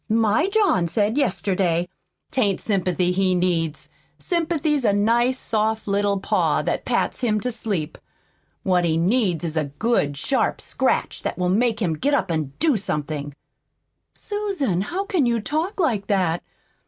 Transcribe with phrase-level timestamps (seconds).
[0.09, 1.87] My John said yesterday"
[2.31, 3.87] "'T ain't sympathy he needs.
[4.17, 7.99] Sympathy's a nice, soft little paw that pats him to sleep.
[8.63, 12.51] What he needs is a good sharp scratch that will make him get up an'
[12.57, 13.35] do somethin'."
[14.15, 16.41] "Susan, how can you talk like that?"